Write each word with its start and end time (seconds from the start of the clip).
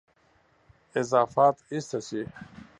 اضافات 1.01 1.57
ایسته 1.71 1.99
شي. 2.07 2.21